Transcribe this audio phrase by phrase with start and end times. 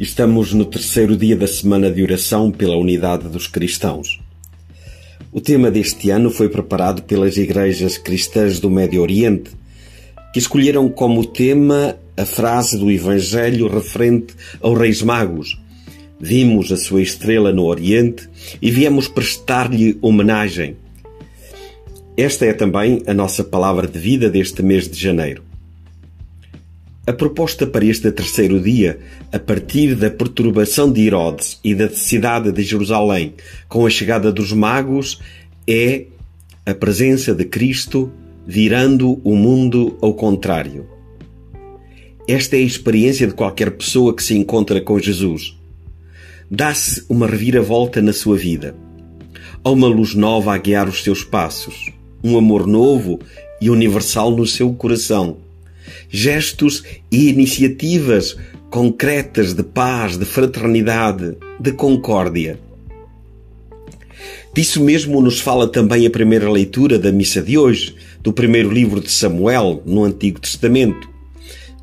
[0.00, 4.18] Estamos no terceiro dia da semana de oração pela unidade dos cristãos.
[5.30, 9.50] O tema deste ano foi preparado pelas igrejas cristãs do Médio Oriente,
[10.32, 15.60] que escolheram como tema a frase do Evangelho referente aos Reis Magos.
[16.18, 18.26] Vimos a sua estrela no Oriente
[18.62, 20.78] e viemos prestar-lhe homenagem.
[22.16, 25.49] Esta é também a nossa palavra de vida deste mês de janeiro.
[27.06, 29.00] A proposta para este terceiro dia,
[29.32, 33.34] a partir da perturbação de Herodes e da cidade de Jerusalém
[33.68, 35.18] com a chegada dos magos,
[35.66, 36.04] é
[36.66, 38.12] a presença de Cristo
[38.46, 40.86] virando o mundo ao contrário.
[42.28, 45.56] Esta é a experiência de qualquer pessoa que se encontra com Jesus.
[46.50, 48.74] Dá-se uma reviravolta na sua vida.
[49.64, 51.90] Há uma luz nova a guiar os seus passos,
[52.22, 53.18] um amor novo
[53.58, 55.38] e universal no seu coração
[56.08, 58.36] gestos e iniciativas
[58.70, 62.58] concretas de paz, de fraternidade, de concórdia.
[64.54, 69.00] Disso mesmo nos fala também a primeira leitura da missa de hoje, do primeiro livro
[69.00, 71.08] de Samuel, no Antigo Testamento.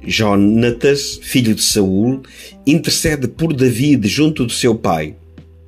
[0.05, 2.21] Jonatas, filho de Saul,
[2.66, 5.16] intercede por David junto do seu pai.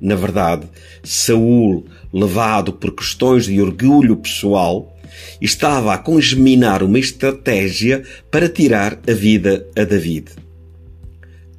[0.00, 0.66] Na verdade,
[1.02, 4.96] Saul, levado por questões de orgulho pessoal,
[5.40, 10.32] estava a congeminar uma estratégia para tirar a vida a David.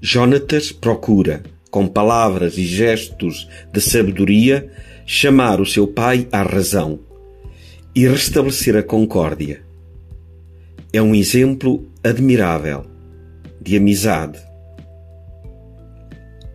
[0.02, 4.72] Jonatas procura, com palavras e gestos de sabedoria,
[5.06, 7.00] chamar o seu pai à razão
[7.95, 9.62] e restabelecer a concórdia.
[10.94, 12.86] É um exemplo admirável
[13.62, 14.39] de amizade.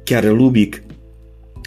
[0.06, 0.85] Chiara Lubick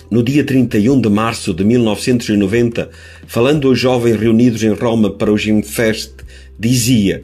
[0.10, 2.90] no dia 31 de março de 1990,
[3.28, 6.12] falando aos jovens reunidos em Roma para o Gimfest,
[6.58, 7.22] dizia,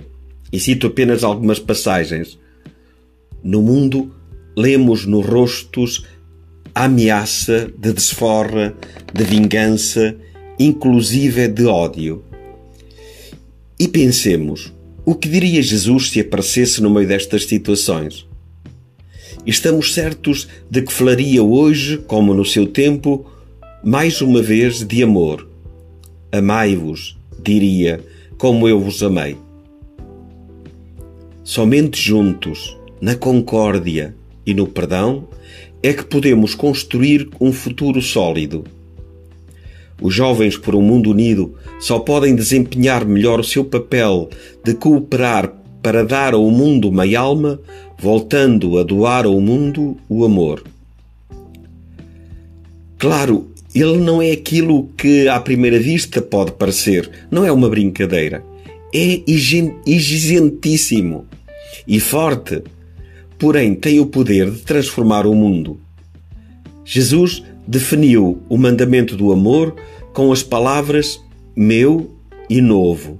[0.51, 2.37] e cito apenas algumas passagens:
[3.43, 4.13] No mundo
[4.55, 6.05] lemos nos rostos
[6.73, 8.73] a ameaça de desforra,
[9.13, 10.15] de vingança,
[10.59, 12.23] inclusive de ódio.
[13.79, 14.73] E pensemos,
[15.05, 18.25] o que diria Jesus se aparecesse no meio destas situações?
[19.45, 23.27] Estamos certos de que falaria hoje, como no seu tempo,
[23.83, 25.47] mais uma vez de amor.
[26.31, 28.03] Amai-vos, diria,
[28.39, 29.37] como eu vos amei.
[31.43, 34.15] Somente juntos, na concórdia
[34.47, 35.27] e no perdão,
[35.83, 38.63] é que podemos construir um futuro sólido.
[40.01, 44.27] Os jovens por um mundo unido só podem desempenhar melhor o seu papel
[44.63, 45.53] de cooperar
[45.85, 47.61] para dar ao mundo uma alma,
[47.95, 50.63] voltando a doar ao mundo o amor.
[52.97, 58.43] Claro, ele não é aquilo que à primeira vista pode parecer, não é uma brincadeira.
[58.91, 59.21] É
[59.85, 61.27] exigentíssimo
[61.87, 62.63] e forte,
[63.37, 65.79] porém tem o poder de transformar o mundo.
[66.83, 69.75] Jesus definiu o mandamento do amor
[70.13, 71.21] com as palavras
[71.55, 72.09] meu
[72.49, 73.19] e novo,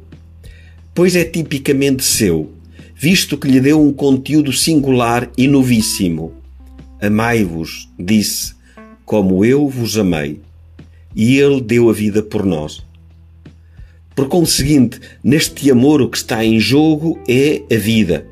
[0.96, 2.55] pois é tipicamente seu
[3.06, 6.34] visto que lhe deu um conteúdo singular e novíssimo.
[7.00, 8.56] Amai-vos, disse,
[9.06, 10.42] como eu vos amei.
[11.16, 12.84] E ele deu a vida por nós.
[14.16, 18.26] Por conseguinte, neste amor o que está em jogo é a vida.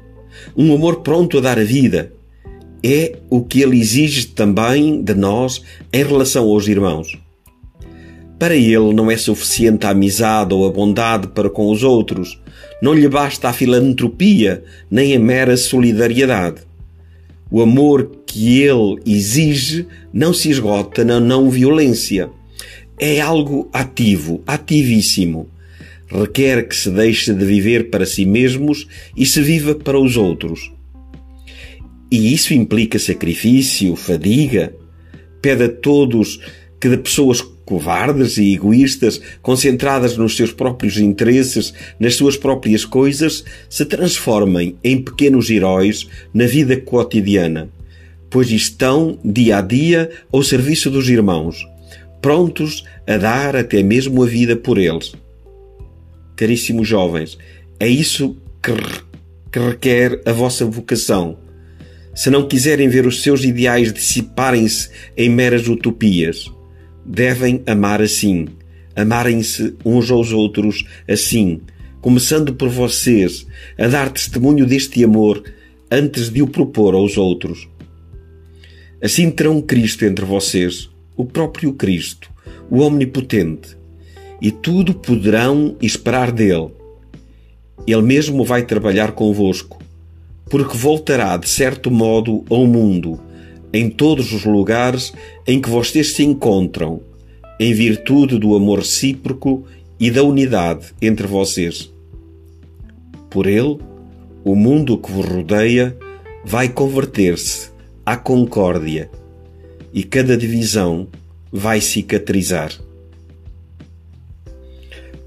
[0.58, 2.12] Um amor pronto a dar a vida.
[2.82, 5.62] É o que ele exige também de nós
[5.94, 7.16] em relação aos irmãos.
[8.44, 12.38] Para ele não é suficiente a amizade ou a bondade para com os outros,
[12.82, 16.60] não lhe basta a filantropia nem a mera solidariedade.
[17.50, 22.30] O amor que ele exige não se esgota na não violência.
[23.00, 25.48] É algo ativo, ativíssimo.
[26.08, 30.70] Requer que se deixe de viver para si mesmos e se viva para os outros.
[32.12, 34.76] E isso implica sacrifício, fadiga.
[35.42, 36.42] Pede a todos
[36.84, 43.46] que de pessoas covardes e egoístas, concentradas nos seus próprios interesses, nas suas próprias coisas,
[43.70, 47.70] se transformem em pequenos heróis na vida cotidiana,
[48.30, 51.66] pois estão dia a dia ao serviço dos irmãos,
[52.22, 55.14] prontos a dar até mesmo a vida por eles.
[56.36, 57.38] Caríssimos jovens,
[57.80, 58.74] é isso que,
[59.50, 61.38] que requer a vossa vocação.
[62.14, 66.52] Se não quiserem ver os seus ideais dissiparem-se em meras utopias,
[67.06, 68.48] devem amar assim,
[68.96, 71.62] amarem-se uns aos outros assim,
[72.02, 73.46] começando por vocês
[73.78, 75.44] a dar testemunho deste amor
[75.92, 77.68] antes de o propor aos outros.
[79.02, 82.30] Assim terão Cristo entre vocês, o próprio Cristo,
[82.70, 83.78] o Omnipotente,
[84.42, 86.72] e tudo poderão esperar dele.
[87.86, 89.82] Ele mesmo vai trabalhar convosco,
[90.50, 93.20] porque voltará de certo modo ao mundo
[93.74, 95.12] em todos os lugares
[95.48, 97.02] em que vocês se encontram,
[97.60, 99.66] em virtude do amor recíproco
[100.00, 101.92] e da unidade entre vocês.
[103.30, 103.80] Por ele,
[104.44, 105.98] o mundo que vos rodeia
[106.46, 107.70] vai converter-se
[108.06, 109.10] à concórdia
[109.94, 111.08] e cada divisão
[111.52, 112.74] vai cicatrizar.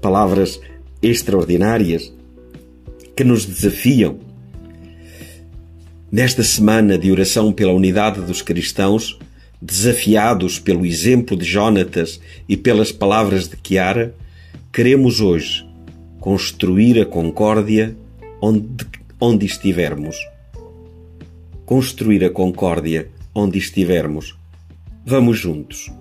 [0.01, 0.59] Palavras
[1.01, 2.13] extraordinárias
[3.15, 4.19] que nos desafiam.
[6.09, 9.19] Nesta semana de oração pela unidade dos cristãos,
[9.61, 14.15] desafiados pelo exemplo de Jonatas e pelas palavras de Chiara,
[14.71, 15.67] queremos hoje
[16.17, 17.93] construir a concórdia
[18.41, 18.87] onde,
[19.19, 20.15] onde estivermos.
[21.65, 24.33] Construir a concórdia onde estivermos.
[25.05, 25.91] Vamos juntos.